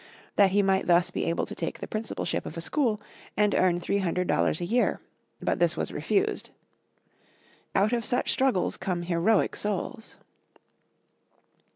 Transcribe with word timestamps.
that 0.35 0.49
he 0.49 0.63
might 0.63 0.87
thus 0.87 1.11
be 1.11 1.25
able 1.25 1.45
to 1.45 1.53
take 1.53 1.77
the 1.79 1.87
principalship 1.87 2.47
of 2.47 2.57
a 2.57 2.61
school, 2.61 2.99
and 3.37 3.53
earn 3.53 3.79
three 3.79 3.99
hundred 3.99 4.25
dollars 4.27 4.59
a 4.59 4.65
year; 4.65 4.99
but 5.39 5.59
this 5.59 5.77
was 5.77 5.91
refused. 5.91 6.49
Out 7.75 7.93
of 7.93 8.03
such 8.03 8.31
struggles 8.31 8.77
come 8.77 9.03
heroic 9.03 9.55
souls. 9.55 10.17